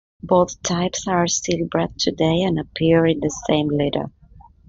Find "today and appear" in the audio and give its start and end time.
1.99-3.05